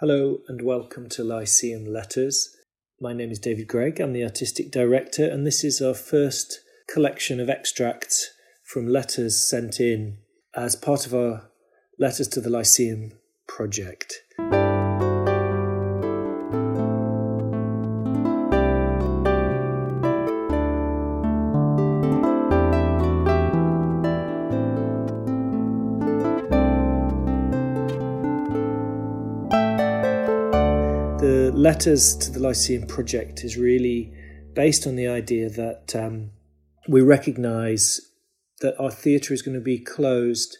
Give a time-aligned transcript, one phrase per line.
[0.00, 2.54] Hello and welcome to Lyceum Letters.
[3.00, 7.40] My name is David Greig, I'm the artistic director, and this is our first collection
[7.40, 8.30] of extracts
[8.62, 10.18] from letters sent in
[10.54, 11.48] as part of our
[11.98, 13.12] Letters to the Lyceum
[13.48, 14.20] project.
[31.76, 34.10] Letters to the Lyceum project is really
[34.54, 36.30] based on the idea that um,
[36.88, 38.00] we recognise
[38.62, 40.56] that our theatre is going to be closed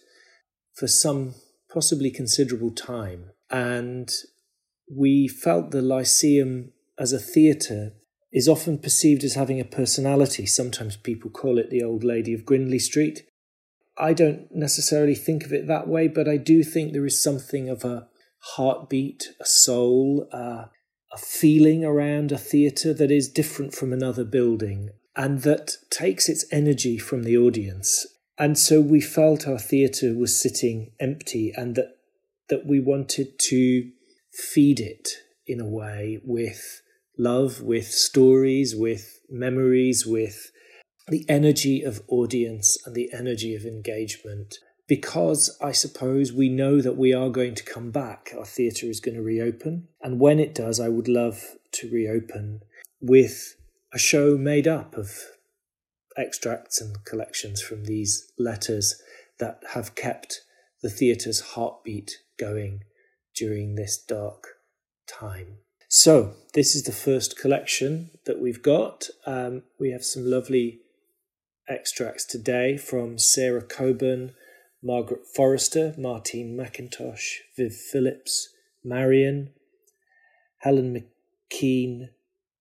[0.75, 1.35] for some
[1.73, 3.31] possibly considerable time.
[3.49, 4.11] And
[4.95, 7.93] we felt the Lyceum as a theatre
[8.31, 10.45] is often perceived as having a personality.
[10.45, 13.23] Sometimes people call it the Old Lady of Grindlay Street.
[13.97, 17.71] I don't necessarily think of it that way, but I do think there is something
[17.71, 18.07] of a
[18.55, 20.67] heartbeat, a soul, uh,
[21.13, 26.45] a feeling around a theatre that is different from another building and that takes its
[26.53, 28.07] energy from the audience.
[28.39, 31.97] And so we felt our theatre was sitting empty and that,
[32.49, 33.91] that we wanted to
[34.33, 35.09] feed it
[35.47, 36.83] in a way with
[37.19, 40.51] love, with stories, with memories, with
[41.09, 44.57] the energy of audience and the energy of engagement
[44.89, 48.33] because I suppose we know that we are going to come back.
[48.37, 49.89] Our theatre is going to reopen.
[50.01, 51.43] And when it does, I would love
[51.73, 52.63] to reopen
[53.01, 53.57] with
[53.93, 55.13] a show made up of
[56.17, 59.01] extracts and collections from these letters
[59.39, 60.43] that have kept
[60.83, 62.85] the theatre's heartbeat going
[63.35, 64.47] during this dark
[65.07, 65.59] time.
[65.89, 69.09] So, this is the first collection that we've got.
[69.25, 70.81] Um, we have some lovely
[71.69, 74.33] extracts today from Sarah Coburn
[74.83, 78.51] Margaret Forrester, Martine McIntosh, Viv Phillips,
[78.85, 79.51] Marion,
[80.59, 81.09] Helen
[81.51, 82.11] McKean,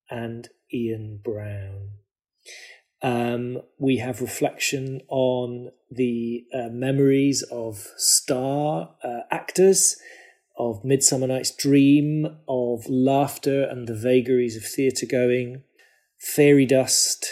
[0.09, 1.89] and Ian Brown.
[3.01, 9.97] Um, we have reflection on the uh, memories of star uh, actors,
[10.57, 15.63] of Midsummer Night's Dream, of laughter and the vagaries of theatre going,
[16.17, 17.27] fairy dust,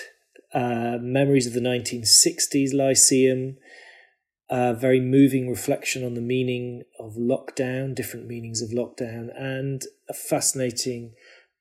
[0.54, 3.58] uh, memories of the 1960s Lyceum,
[4.50, 10.14] a very moving reflection on the meaning of lockdown, different meanings of lockdown, and a
[10.14, 11.14] fascinating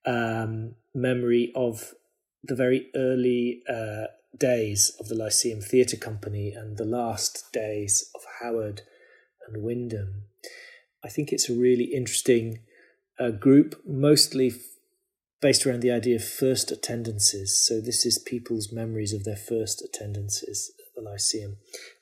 [0.05, 1.95] um, memory of
[2.43, 4.07] the very early uh,
[4.37, 8.83] days of the Lyceum Theatre Company and the last days of Howard
[9.47, 10.25] and Wyndham.
[11.05, 12.61] I think it's a really interesting
[13.19, 14.57] uh, group, mostly f-
[15.41, 17.65] based around the idea of first attendances.
[17.65, 21.57] So, this is people's memories of their first attendances the Lyceum.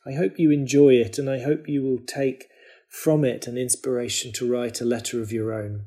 [0.07, 2.47] I hope you enjoy it and I hope you will take
[2.89, 5.87] from it an inspiration to write a letter of your own.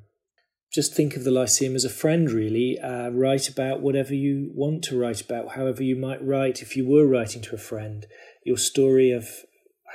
[0.74, 2.80] Just think of the Lyceum as a friend, really.
[2.80, 6.88] Uh, write about whatever you want to write about, however you might write if you
[6.88, 8.08] were writing to a friend.
[8.44, 9.30] Your story of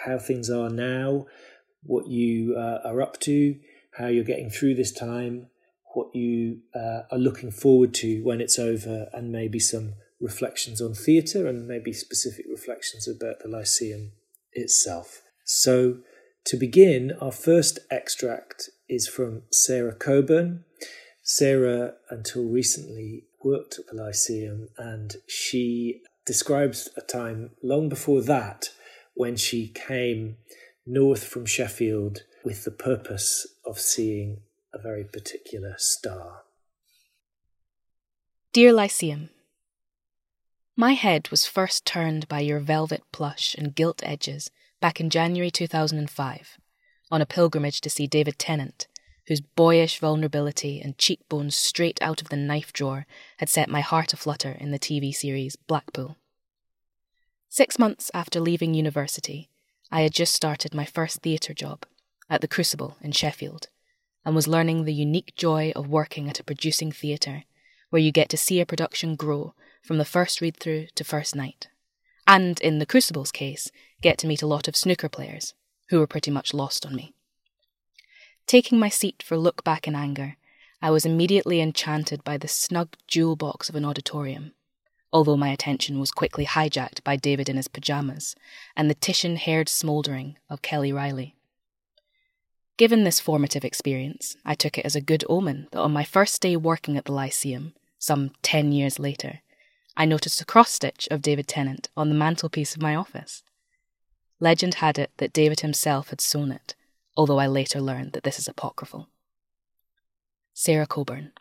[0.05, 1.27] how things are now,
[1.83, 3.59] what you uh, are up to,
[3.99, 5.49] how you're getting through this time,
[5.95, 10.95] what you uh, are looking forward to when it's over, and maybe some reflections on
[10.95, 14.13] theatre and maybe specific reflections about the Lyceum
[14.53, 15.23] itself.
[15.45, 15.99] So,
[16.47, 20.65] to begin, our first extract is from Sarah Coburn.
[21.23, 28.71] Sarah, until recently, worked at the Lyceum and she describes a time long before that
[29.15, 30.37] when she came
[30.87, 34.41] north from Sheffield with the purpose of seeing
[34.73, 36.43] a very particular star.
[38.53, 39.29] Dear Lyceum,
[40.79, 44.49] my head was first turned by your velvet plush and gilt edges
[44.81, 46.57] back in January 2005
[47.11, 48.87] on a pilgrimage to see David Tennant,
[49.27, 53.07] whose boyish vulnerability and cheekbones straight out of the knife drawer
[53.39, 56.17] had set my heart aflutter in the TV series Blackpool.
[57.49, 59.51] Six months after leaving university,
[59.91, 61.87] I had just started my first theatre job
[62.31, 63.67] at the Crucible in Sheffield
[64.25, 67.43] and was learning the unique joy of working at a producing theatre
[67.91, 69.55] where you get to see a production grow
[69.89, 71.69] from the first read through to first night.
[72.27, 75.55] And in the Crucible's case, get to meet a lot of snooker players,
[75.89, 77.15] who were pretty much lost on me.
[78.47, 80.37] Taking my seat for Look Back in Anger,
[80.83, 84.53] I was immediately enchanted by the snug jewel box of an auditorium,
[85.11, 88.37] although my attention was quickly hijacked by David in his pyjamas
[88.77, 91.35] and the Titian haired smouldering of Kelly Reilly.
[92.77, 96.43] Given this formative experience, I took it as a good omen that on my first
[96.43, 99.41] day working at the Lyceum, some ten years later,
[100.01, 103.43] I noticed a cross stitch of David Tennant on the mantelpiece of my office.
[104.39, 106.77] Legend had it that David himself had sewn it,
[107.17, 109.09] although I later learned that this is apocryphal.
[110.55, 111.33] Sarah Coburn.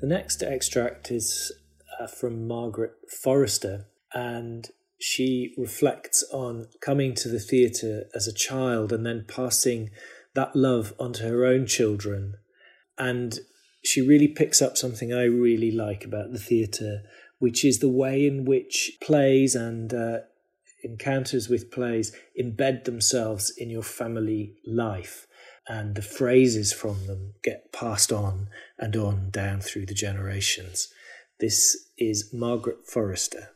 [0.00, 1.50] The next extract is
[1.98, 4.68] uh, from Margaret Forrester, and
[4.98, 9.88] she reflects on coming to the theatre as a child and then passing
[10.34, 12.34] that love onto her own children.
[12.98, 13.38] And
[13.84, 17.02] she really picks up something I really like about the theatre,
[17.38, 20.18] which is the way in which plays and uh,
[20.82, 25.26] encounters with plays embed themselves in your family life
[25.68, 28.48] and the phrases from them get passed on
[28.78, 30.88] and on down through the generations.
[31.40, 33.50] This is Margaret Forrester.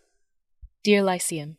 [0.85, 1.57] Dear Lyceum,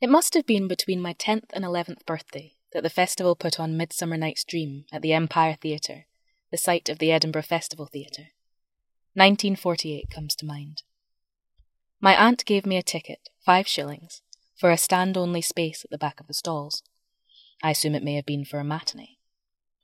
[0.00, 3.76] It must have been between my 10th and 11th birthday that the festival put on
[3.76, 6.06] Midsummer Night's Dream at the Empire Theatre,
[6.54, 8.28] the site of the Edinburgh Festival Theatre.
[9.14, 10.84] 1948 comes to mind.
[12.00, 14.22] My aunt gave me a ticket, five shillings,
[14.56, 16.84] for a stand only space at the back of the stalls.
[17.60, 19.18] I assume it may have been for a matinee.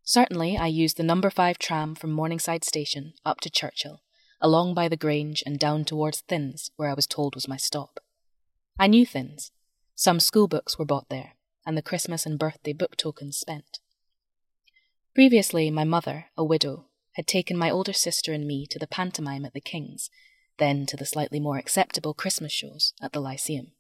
[0.05, 4.03] Certainly, I used the number five tram from Morningside Station up to Churchill,
[4.41, 7.99] along by the Grange and down towards Thins, where I was told was my stop.
[8.79, 9.51] I knew Thins.
[9.97, 11.33] Some school books were bought there,
[11.67, 13.81] and the Christmas and birthday book tokens spent.
[15.15, 19.45] Previously, my mother, a widow, had taken my older sister and me to the pantomime
[19.45, 20.09] at the King's,
[20.59, 23.73] then to the slightly more acceptable Christmas shows at the Lyceum.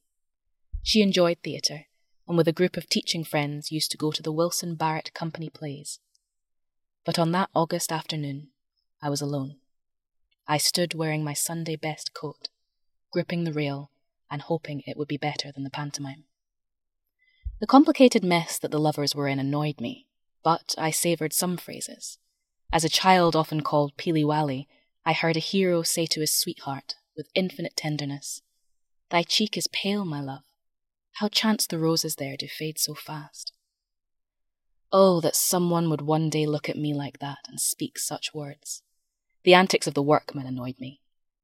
[0.83, 1.87] She enjoyed theatre,
[2.27, 5.49] and with a group of teaching friends used to go to the Wilson Barrett Company
[5.49, 6.01] plays.
[7.05, 8.49] But on that August afternoon,
[9.01, 9.57] I was alone.
[10.49, 12.49] I stood wearing my Sunday best coat,
[13.13, 13.93] gripping the rail
[14.31, 16.25] and hoping it would be better than the pantomime.
[17.61, 20.09] The complicated mess that the lovers were in annoyed me,
[20.43, 22.19] but I savoured some phrases.
[22.73, 24.69] As a child often called Peely Wally,
[25.05, 28.43] I heard a hero say to his sweetheart, with infinite tenderness,
[29.11, 30.45] Thy cheek is pale, my love.
[31.15, 33.53] How chance the roses there do fade so fast?
[34.93, 38.83] Oh, that someone would one day look at me like that and speak such words.
[39.45, 41.01] The antics of the workmen annoyed me.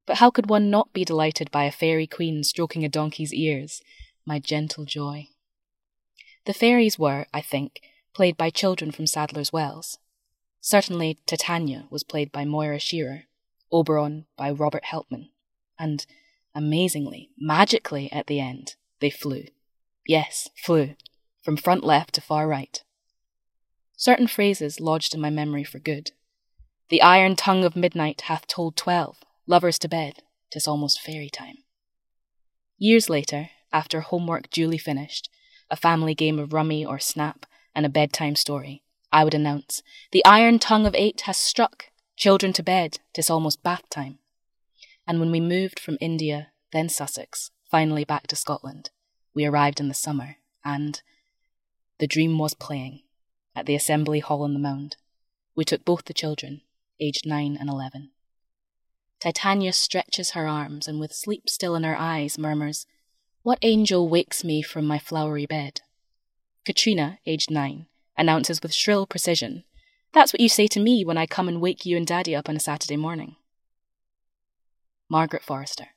[0.07, 3.83] But how could one not be delighted by a fairy queen stroking a donkey's ears?
[4.25, 5.29] My gentle joy.
[6.45, 7.81] The fairies were, I think,
[8.17, 9.99] played by children from Sadler's Wells.
[10.63, 13.25] Certainly, Titania was played by Moira Shearer,
[13.71, 15.29] Oberon by Robert Helpmann,
[15.79, 16.07] and,
[16.55, 19.45] amazingly, magically at the end, they flew.
[20.07, 20.95] Yes, flew,
[21.45, 22.83] from front left to far right.
[23.99, 26.13] Certain phrases lodged in my memory for good.
[26.89, 31.57] The iron tongue of midnight hath told twelve, lovers to bed, tis almost fairy time.
[32.79, 35.29] Years later, after homework duly finished,
[35.71, 37.45] a family game of rummy or snap,
[37.77, 38.83] and a bedtime story,
[39.13, 43.63] I would announce, The iron tongue of eight has struck, children to bed, tis almost
[43.63, 44.19] bath time.
[45.07, 48.91] And when we moved from India, then Sussex, finally back to Scotland,
[49.35, 51.03] we arrived in the summer, and
[51.99, 53.03] the dream was playing
[53.55, 54.97] at the assembly hall in the mound.
[55.55, 56.63] We took both the children,
[56.99, 58.11] aged nine and eleven.
[59.21, 62.87] Titania stretches her arms and with sleep still in her eyes murmurs,
[63.43, 65.83] What angel wakes me from my flowery bed?
[66.67, 67.87] Katrina, aged nine,
[68.19, 69.63] announces with shrill precision,
[70.13, 72.49] That's what you say to me when I come and wake you and Daddy up
[72.49, 73.37] on a Saturday morning.
[75.09, 75.91] Margaret Forrester.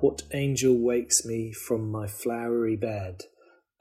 [0.00, 3.22] What angel wakes me from my flowery bed?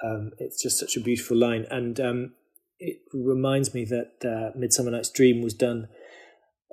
[0.03, 2.33] Um, it's just such a beautiful line, and um,
[2.79, 5.87] it reminds me that uh, Midsummer Night's Dream was done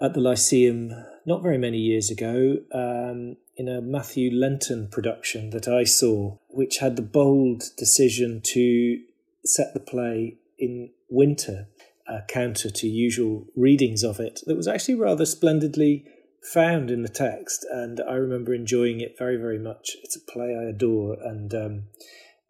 [0.01, 0.91] at the Lyceum
[1.27, 6.79] not very many years ago um, in a Matthew Lenton production that I saw, which
[6.79, 8.99] had the bold decision to
[9.45, 11.69] set the play in winter,
[12.27, 14.41] counter to usual readings of it.
[14.47, 16.07] That was actually rather splendidly
[16.43, 19.97] found in the text, and I remember enjoying it very, very much.
[20.03, 21.83] It's a play I adore, and um,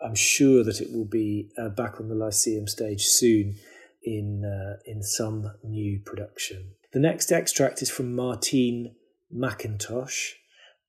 [0.01, 3.57] I'm sure that it will be uh, back on the Lyceum stage soon
[4.05, 6.75] in uh, in some new production.
[6.93, 8.95] The next extract is from Martine
[9.35, 10.35] McIntosh,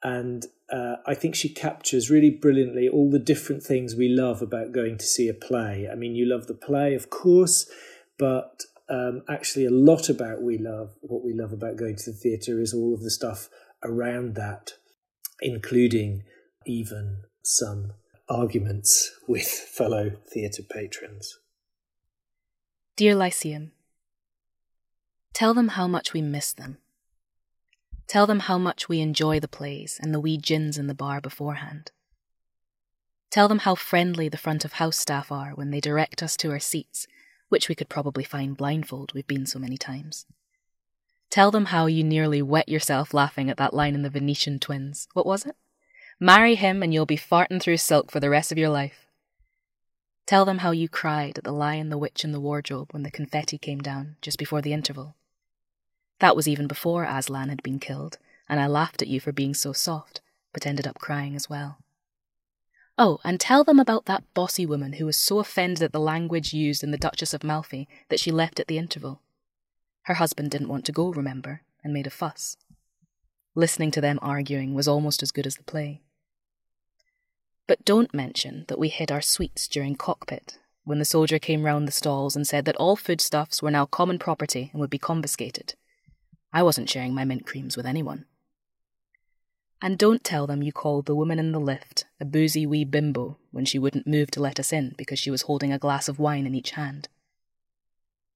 [0.04, 4.72] and uh, I think she captures really brilliantly all the different things we love about
[4.72, 5.88] going to see a play.
[5.92, 7.70] I mean, you love the play, of course,
[8.18, 12.18] but um, actually, a lot about we love what we love about going to the
[12.18, 13.50] theatre is all of the stuff
[13.84, 14.74] around that,
[15.42, 16.24] including
[16.66, 17.94] even some
[18.28, 21.40] arguments with fellow theatre patrons.
[22.98, 23.72] Dear Lyceum,
[25.34, 26.78] tell them how much we miss them.
[28.12, 31.22] Tell them how much we enjoy the plays and the wee gins in the bar
[31.22, 31.92] beforehand.
[33.30, 36.52] Tell them how friendly the front of house staff are when they direct us to
[36.52, 37.08] our seats
[37.48, 40.26] which we could probably find blindfold, we've been so many times.
[41.30, 45.08] Tell them how you nearly wet yourself laughing at that line in the Venetian Twins.
[45.14, 45.56] What was it?
[46.20, 49.06] Marry him and you'll be farting through silk for the rest of your life.
[50.26, 53.10] Tell them how you cried at the Lion, the Witch, and the Wardrobe when the
[53.10, 55.16] confetti came down just before the interval.
[56.22, 59.56] That was even before Aslan had been killed, and I laughed at you for being
[59.56, 60.22] so soft,
[60.54, 61.80] but ended up crying as well.
[62.96, 66.54] Oh, and tell them about that bossy woman who was so offended at the language
[66.54, 69.24] used in The Duchess of Malfi that she left at the interval.
[70.04, 72.56] Her husband didn't want to go, remember, and made a fuss.
[73.56, 76.04] Listening to them arguing was almost as good as the play.
[77.66, 81.88] But don't mention that we hid our sweets during cockpit when the soldier came round
[81.88, 85.74] the stalls and said that all foodstuffs were now common property and would be confiscated.
[86.54, 88.26] I wasn't sharing my mint creams with anyone.
[89.82, 93.38] And don't tell them you called the woman in the lift a boozy wee bimbo
[93.50, 96.20] when she wouldn't move to let us in because she was holding a glass of
[96.20, 97.10] wine in each hand.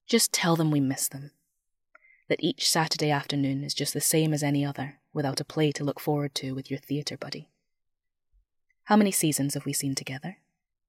[0.06, 1.30] Just tell them we miss them.
[2.28, 5.84] That each Saturday afternoon is just the same as any other, without a play to
[5.84, 7.48] look forward to with your theatre buddy.
[8.84, 10.38] How many seasons have we seen together?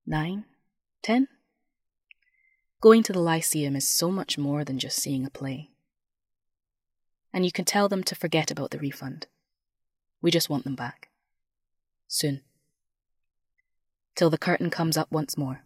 [0.05, 0.46] Nine?
[1.03, 1.27] Ten?
[2.81, 5.69] Going to the Lyceum is so much more than just seeing a play.
[7.34, 9.27] And you can tell them to forget about the refund.
[10.22, 11.10] We just want them back.
[12.07, 12.41] Soon.
[14.15, 15.62] Till the curtain comes up once more.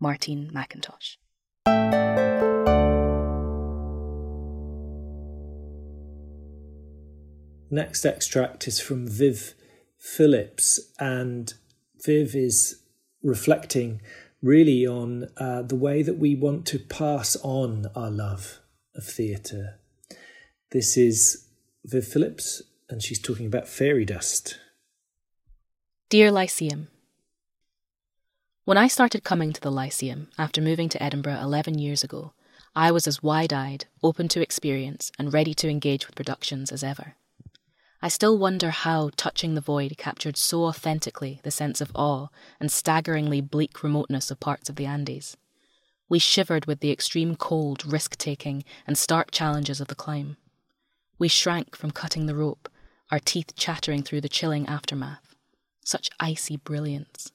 [0.00, 1.16] Martine McIntosh.
[7.70, 9.54] Next extract is from Viv
[9.98, 11.52] Phillips, and
[12.04, 12.82] Viv is
[13.22, 14.00] reflecting
[14.40, 18.60] really on uh, the way that we want to pass on our love
[18.94, 19.80] of theatre.
[20.74, 21.46] This is
[21.84, 24.58] Viv Phillips and she's talking about fairy dust.
[26.08, 26.88] Dear Lyceum,
[28.64, 32.32] When I started coming to the Lyceum after moving to Edinburgh 11 years ago,
[32.74, 36.82] I was as wide eyed, open to experience, and ready to engage with productions as
[36.82, 37.14] ever.
[38.02, 42.72] I still wonder how Touching the Void captured so authentically the sense of awe and
[42.72, 45.36] staggeringly bleak remoteness of parts of the Andes.
[46.08, 50.36] We shivered with the extreme cold, risk taking, and stark challenges of the climb.
[51.18, 52.68] We shrank from cutting the rope
[53.10, 55.34] our teeth chattering through the chilling aftermath.
[55.84, 57.30] Such icy brilliance.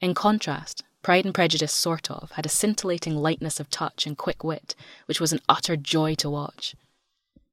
[0.00, 4.44] In contrast, Pride and Prejudice, sort of, had a scintillating lightness of touch and quick
[4.44, 4.74] wit,
[5.06, 6.76] which was an utter joy to watch.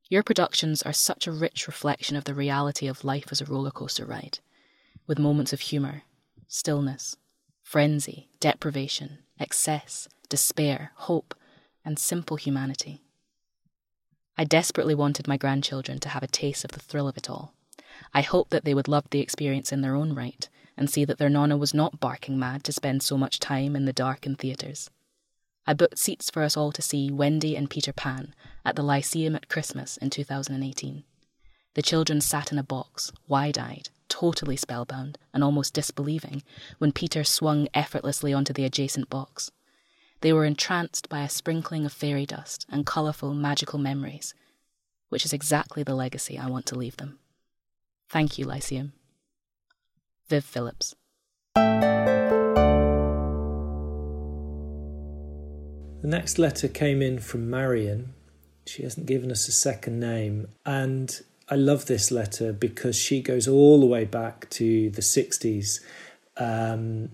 [0.07, 3.71] Your productions are such a rich reflection of the reality of life as a roller
[3.71, 4.39] coaster ride,
[5.07, 6.03] with moments of humour,
[6.47, 7.15] stillness,
[7.63, 11.35] frenzy, deprivation, excess, despair, hope,
[11.83, 13.01] and simple humanity.
[14.39, 17.53] I desperately wanted my grandchildren to have a taste of the thrill of it all.
[18.13, 21.17] I hoped that they would love the experience in their own right and see that
[21.17, 24.89] their nonna was not barking mad to spend so much time in the darkened theatres.
[25.67, 29.35] I booked seats for us all to see Wendy and Peter Pan at the Lyceum
[29.35, 31.03] at Christmas in 2018.
[31.73, 36.43] The children sat in a box, wide eyed, totally spellbound, and almost disbelieving
[36.77, 39.51] when Peter swung effortlessly onto the adjacent box.
[40.21, 44.33] They were entranced by a sprinkling of fairy dust and colourful magical memories,
[45.07, 47.19] which is exactly the legacy I want to leave them.
[48.09, 48.93] Thank you, Lyceum.
[50.27, 50.95] Viv Phillips.
[56.01, 58.13] The next letter came in from Marion.
[58.65, 60.47] She hasn't given us a second name.
[60.65, 65.79] And I love this letter because she goes all the way back to the 60s
[66.37, 67.09] um,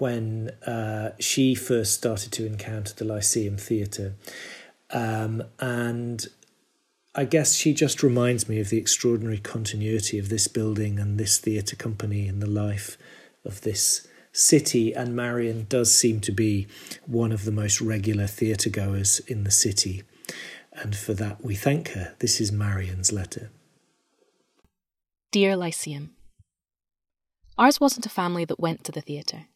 [0.00, 4.14] when uh, she first started to encounter the Lyceum Theatre.
[4.90, 6.26] Um, and
[7.14, 11.38] I guess she just reminds me of the extraordinary continuity of this building and this
[11.38, 12.96] theatre company and the life
[13.44, 14.94] of this city.
[14.94, 16.66] And Marion does seem to be
[17.06, 20.02] one of the most regular theatre goers in the city.
[20.72, 22.14] And for that, we thank her.
[22.20, 23.50] This is Marion's letter.
[25.32, 26.10] Dear Lyceum,
[27.58, 29.46] Ours wasn't a family that went to the theatre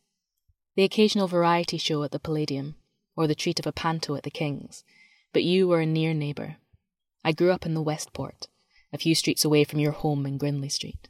[0.75, 2.75] the occasional variety show at the Palladium,
[3.17, 4.85] or the treat of a panto at the King's,
[5.33, 6.57] but you were a near neighbour.
[7.25, 8.49] I grew up in the Westport,
[8.93, 11.09] a few streets away from your home in Grindlay Street.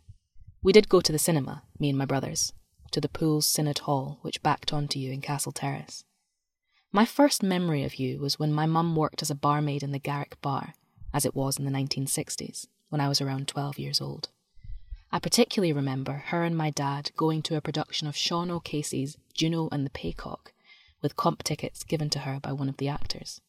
[0.63, 2.53] We did go to the cinema, me and my brothers,
[2.93, 6.05] to the Poole's Synod Hall, which backed onto you in Castle Terrace.
[6.93, 9.99] My first memory of you was when my mum worked as a barmaid in the
[9.99, 10.75] Garrick Bar,
[11.13, 14.29] as it was in the 1960s, when I was around 12 years old.
[15.15, 19.69] I particularly remember her and my dad going to a production of Sean O'Casey's Juno
[19.71, 20.51] and the Paycock,
[21.03, 23.41] with comp tickets given to her by one of the actors.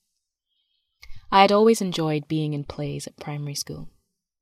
[1.32, 3.90] I had always enjoyed being in plays at primary school,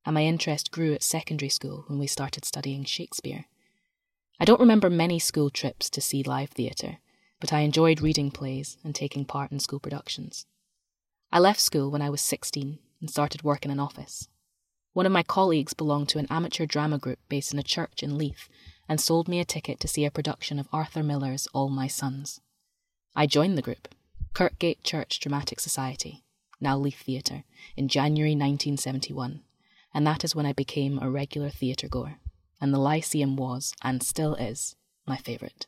[0.05, 3.45] and my interest grew at secondary school when we started studying Shakespeare.
[4.37, 6.97] I don't remember many school trips to see live theatre,
[7.39, 10.45] but I enjoyed reading plays and taking part in school productions.
[11.31, 14.27] I left school when I was 16 and started work in an office.
[14.93, 18.17] One of my colleagues belonged to an amateur drama group based in a church in
[18.17, 18.47] Leith
[18.87, 22.41] and sold me a ticket to see a production of Arthur Miller's All My Sons.
[23.15, 23.87] I joined the group,
[24.33, 26.23] Kirkgate Church Dramatic Society,
[26.61, 27.43] now Leith Theatre,
[27.75, 29.41] in January 1971,
[29.95, 32.19] and that is when I became a regular theatre goer,
[32.61, 34.75] and the Lyceum was, and still is,
[35.07, 35.65] my favourite.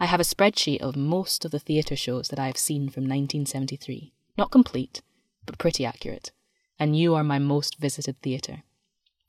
[0.00, 3.04] I have a spreadsheet of most of the theatre shows that I have seen from
[3.04, 4.12] 1973.
[4.36, 5.02] Not complete,
[5.46, 6.32] but pretty accurate.
[6.80, 8.62] And you are my most visited theatre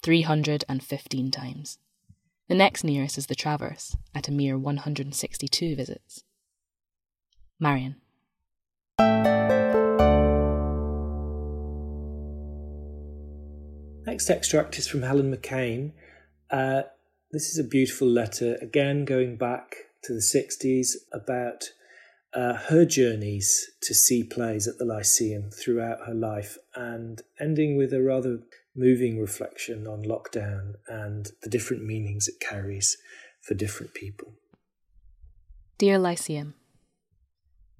[0.03, 1.79] 315 times.
[2.47, 6.23] The next nearest is the Traverse, at a mere 162 visits.
[7.59, 7.97] Marion.
[14.07, 15.91] Next extract is from Helen McCain.
[16.49, 16.83] Uh,
[17.33, 21.71] this is a beautiful letter, again going back to the 60s, about
[22.33, 27.93] uh, her journeys to see plays at the Lyceum throughout her life, and ending with
[27.93, 28.39] a rather
[28.75, 32.97] moving reflection on lockdown and the different meanings it carries
[33.41, 34.33] for different people.
[35.77, 36.53] Dear Lyceum,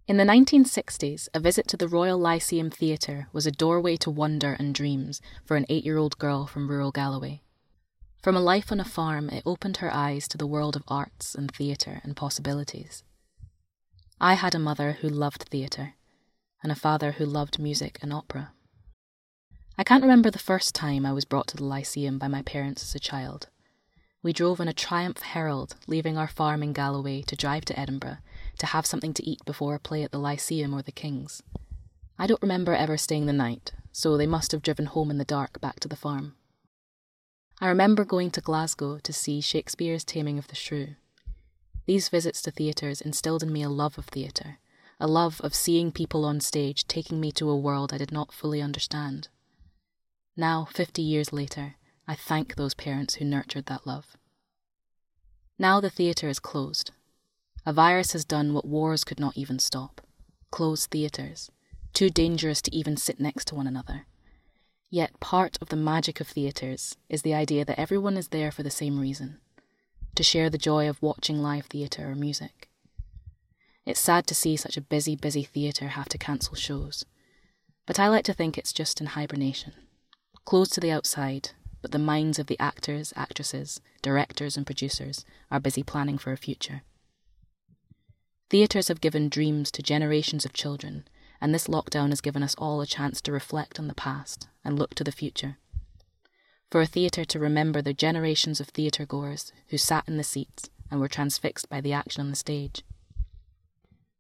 [0.08, 4.58] in the 1960s, a visit to the Royal Lyceum Theatre was a doorway to wonder
[4.60, 7.42] and dreams for an eight year old girl from rural Galloway.
[8.22, 11.34] From a life on a farm, it opened her eyes to the world of arts
[11.34, 13.04] and theatre and possibilities.
[14.24, 15.96] I had a mother who loved theatre,
[16.62, 18.52] and a father who loved music and opera.
[19.80, 22.84] I can't remember the first time I was brought to the Lyceum by my parents
[22.84, 23.48] as a child.
[24.22, 28.20] We drove in a Triumph Herald, leaving our farm in Galloway to drive to Edinburgh
[28.60, 31.42] to have something to eat before a play at the Lyceum or the King's.
[32.20, 35.26] I don't remember ever staying the night, so they must have driven home in the
[35.26, 36.36] dark back to the farm.
[37.60, 40.90] I remember going to Glasgow to see Shakespeare's Taming of the Shrew.
[41.86, 44.60] These visits to theatres instilled in me a love of theatre,
[45.00, 48.32] a love of seeing people on stage taking me to a world I did not
[48.32, 49.30] fully understand.
[50.38, 51.76] Now, fifty years later,
[52.08, 54.16] I thank those parents who nurtured that love.
[55.58, 56.92] Now the theatre is closed.
[57.66, 60.02] A virus has done what wars could not even stop
[60.52, 61.50] closed theatres,
[61.94, 64.06] too dangerous to even sit next to one another.
[64.90, 68.62] Yet part of the magic of theatres is the idea that everyone is there for
[68.62, 69.40] the same reason
[70.16, 72.70] to share the joy of watching live theatre or music.
[73.86, 77.06] It's sad to see such a busy, busy theatre have to cancel shows,
[77.86, 79.74] but I like to think it's just in hibernation,
[80.46, 85.60] closed to the outside, but the minds of the actors, actresses, directors, and producers are
[85.60, 86.84] busy planning for a future.
[88.50, 91.08] Theatres have given dreams to generations of children,
[91.40, 94.78] and this lockdown has given us all a chance to reflect on the past and
[94.78, 95.58] look to the future.
[96.72, 100.70] For a theatre to remember the generations of theatre goers who sat in the seats
[100.90, 102.84] and were transfixed by the action on the stage.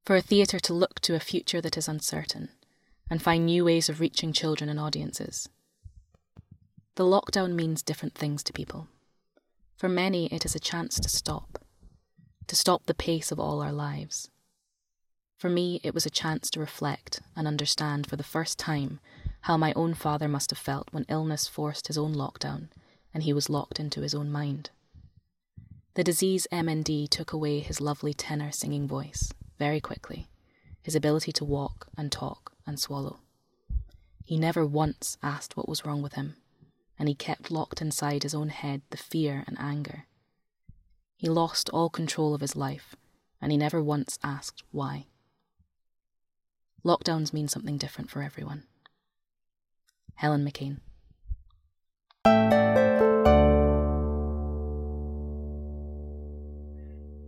[0.05, 2.49] For a theatre to look to a future that is uncertain
[3.09, 5.47] and find new ways of reaching children and audiences.
[6.95, 8.89] The lockdown means different things to people.
[9.77, 11.57] For many, it is a chance to stop
[12.47, 14.29] to stop the pace of all our lives.
[15.37, 18.99] For me, it was a chance to reflect and understand for the first time
[19.41, 22.69] how my own father must have felt when illness forced his own lockdown
[23.13, 24.69] and he was locked into his own mind.
[25.95, 30.27] The disease MND took away his lovely tenor singing voice very quickly,
[30.81, 33.19] his ability to walk and talk and swallow.
[34.23, 36.37] He never once asked what was wrong with him,
[36.97, 40.05] and he kept locked inside his own head the fear and anger
[41.21, 42.95] he lost all control of his life,
[43.39, 45.05] and he never once asked why.
[46.83, 48.63] Lockdowns mean something different for everyone.
[50.15, 50.77] Helen McCain.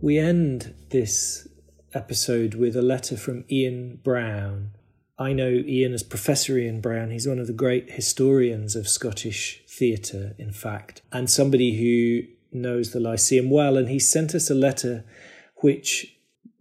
[0.00, 1.48] We end this
[1.94, 4.72] episode with a letter from Ian Brown.
[5.18, 7.10] I know Ian as Professor Ian Brown.
[7.10, 12.90] He's one of the great historians of Scottish theatre, in fact, and somebody who knows
[12.90, 15.04] the Lyceum well, and he sent us a letter
[15.62, 16.13] which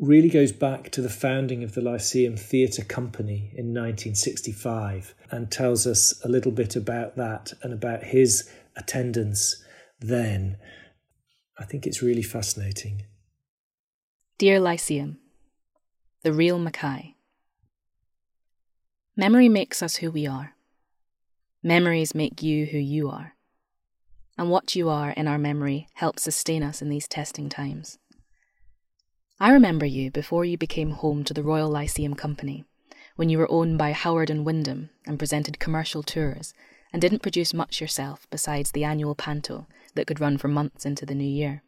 [0.04, 5.88] really goes back to the founding of the Lyceum Theatre Company in 1965 and tells
[5.88, 9.64] us a little bit about that and about his attendance
[10.00, 10.58] then.
[11.58, 13.04] I think it's really fascinating.
[14.38, 15.20] Dear Lyceum,
[16.24, 17.16] the real Mackay.
[19.16, 20.56] Memory makes us who we are.
[21.62, 23.36] Memories make you who you are
[24.38, 28.00] and what you are in our memory helps sustain us in these testing times.
[29.40, 32.66] I remember you before you became home to the Royal Lyceum Company,
[33.16, 36.54] when you were owned by Howard and Wyndham and presented commercial tours
[36.92, 41.06] and didn't produce much yourself besides the annual panto that could run for months into
[41.06, 41.64] the new year.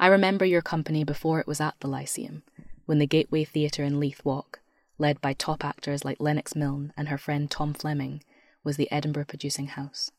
[0.00, 2.42] I remember your company before it was at the Lyceum,
[2.86, 4.60] when the Gateway Theatre in Leith Walk,
[4.98, 8.22] led by top actors like Lennox Milne and her friend Tom Fleming,
[8.64, 10.10] was the Edinburgh Producing House.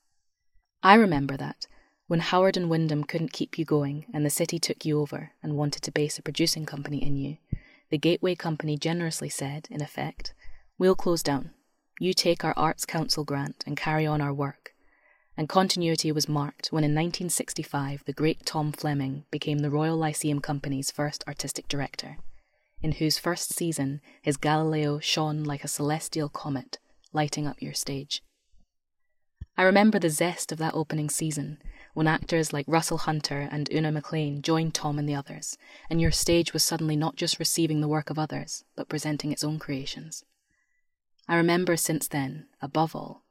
[0.84, 1.66] I remember that,
[2.08, 5.58] when Howard and Wyndham couldn't keep you going and the city took you over and
[5.58, 7.38] wanted to base a producing company in you,
[7.90, 10.34] the Gateway Company generously said, in effect,
[10.78, 11.52] We'll close down.
[12.00, 14.74] You take our Arts Council grant and carry on our work.
[15.36, 20.40] And continuity was marked when in 1965 the great Tom Fleming became the Royal Lyceum
[20.40, 22.18] Company's first artistic director,
[22.82, 26.80] in whose first season his Galileo shone like a celestial comet,
[27.12, 28.22] lighting up your stage.
[29.58, 31.58] I remember the zest of that opening season,
[31.98, 35.58] when actors like Russell Hunter and Una McLean joined Tom and the others,
[35.90, 39.44] and your stage was suddenly not just receiving the work of others, but presenting its
[39.44, 40.24] own creations.
[41.28, 43.24] I remember since then, above all,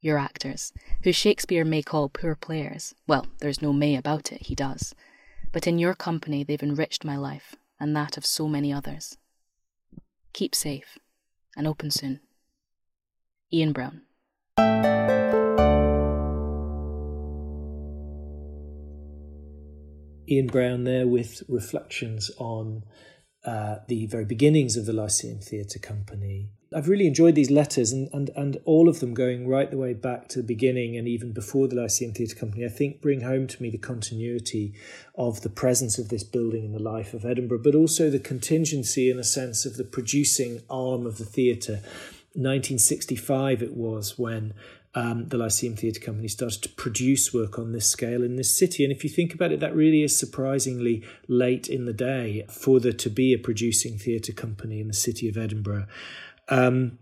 [0.00, 0.72] your actors,
[1.04, 2.92] who Shakespeare may call poor players.
[3.06, 4.96] Well, there's no may about it, he does.
[5.52, 9.16] But in your company, they've enriched my life, and that of so many others.
[10.32, 10.98] Keep safe,
[11.56, 12.18] and open soon.
[13.52, 15.27] Ian Brown.
[20.30, 22.84] Ian Brown there with reflections on
[23.44, 26.50] uh, the very beginnings of the Lyceum Theatre Company.
[26.74, 29.94] I've really enjoyed these letters and, and, and all of them going right the way
[29.94, 33.46] back to the beginning and even before the Lyceum Theatre Company, I think bring home
[33.46, 34.74] to me the continuity
[35.14, 39.10] of the presence of this building in the life of Edinburgh, but also the contingency
[39.10, 41.80] in a sense of the producing arm of the theatre.
[42.34, 44.52] 1965 it was when
[44.98, 48.82] um, the Lyceum Theatre Company started to produce work on this scale in this city.
[48.82, 52.80] And if you think about it, that really is surprisingly late in the day for
[52.80, 55.86] there to be a producing theatre company in the city of Edinburgh.
[56.48, 56.98] Um,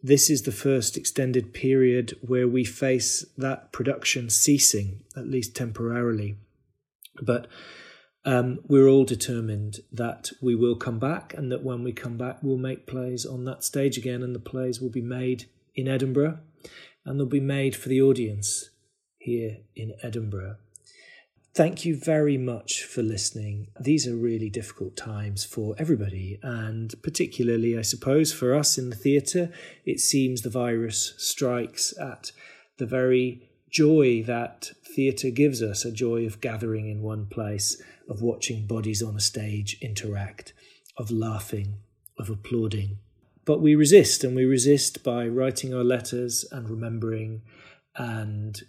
[0.00, 6.36] this is the first extended period where we face that production ceasing, at least temporarily.
[7.20, 7.48] But
[8.24, 12.38] um, we're all determined that we will come back, and that when we come back,
[12.42, 16.38] we'll make plays on that stage again, and the plays will be made in Edinburgh
[17.10, 18.70] and they'll be made for the audience
[19.18, 20.54] here in Edinburgh.
[21.52, 23.66] Thank you very much for listening.
[23.80, 28.96] These are really difficult times for everybody, and particularly, I suppose, for us in the
[28.96, 29.50] theatre.
[29.84, 32.30] It seems the virus strikes at
[32.78, 38.22] the very joy that theatre gives us a joy of gathering in one place, of
[38.22, 40.52] watching bodies on a stage interact,
[40.96, 41.78] of laughing,
[42.20, 42.98] of applauding.
[43.50, 47.42] But we resist, and we resist by writing our letters and remembering
[47.96, 48.62] and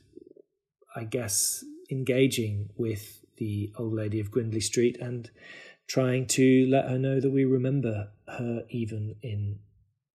[0.95, 5.29] I guess engaging with the old lady of Grindlay Street and
[5.85, 9.59] trying to let her know that we remember her even in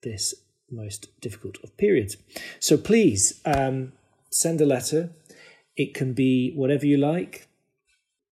[0.03, 0.35] this
[0.69, 2.17] most difficult of periods.
[2.59, 3.93] So please um,
[4.33, 5.11] send a letter.
[5.77, 7.47] It can be whatever you like,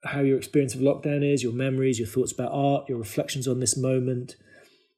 [0.03, 3.61] how your experience of lockdown is, your memories, your thoughts about art, your reflections on
[3.61, 4.35] this moment,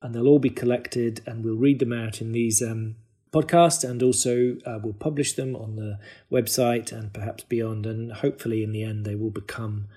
[0.07, 2.95] and they'll all be collected and we'll read them out in these um,
[3.33, 5.99] podcasts and also uh, we'll publish them on the
[6.31, 9.89] website and perhaps beyond and hopefully in the end they will become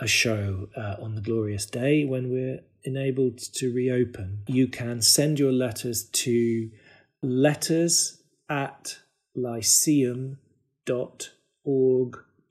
[0.00, 4.44] a show uh, on the glorious day when we're enabled to reopen.
[4.46, 6.70] You can send your letters to
[7.20, 8.96] letters at
[9.34, 10.38] lyceum.org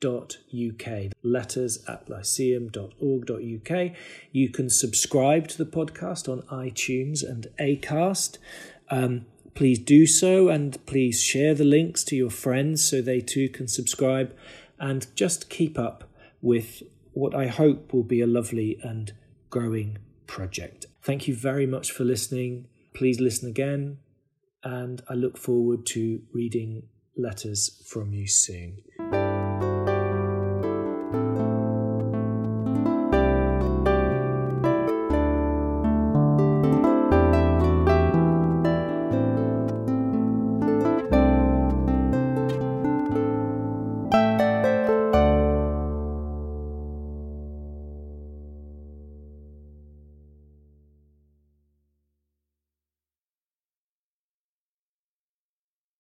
[0.04, 1.12] lyceum.uk.
[1.24, 3.92] Letters at lyceum.org.uk.
[4.32, 8.38] You can subscribe to the podcast on iTunes and Acast.
[8.90, 13.50] Um, please do so and please share the links to your friends so they too
[13.50, 14.36] can subscribe
[14.80, 16.04] and just keep up
[16.42, 16.84] with
[17.14, 19.12] what I hope will be a lovely and
[19.50, 20.86] growing project.
[21.02, 22.68] Thank you very much for listening.
[22.94, 23.98] Please listen again,
[24.64, 26.84] and I look forward to reading
[27.16, 28.84] letters from you soon.